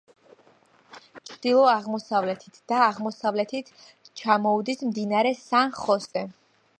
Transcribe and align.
ჩრდილო-აღმოსავლეთით 1.31 2.57
და 2.71 2.79
აღმოსავლეთით 2.87 3.69
ჩამოუდის 4.23 4.83
მდინარე 4.89 5.35
სან-ხოსე. 5.43 6.25